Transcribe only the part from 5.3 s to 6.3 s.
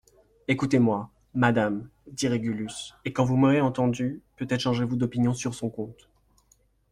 sur son compte.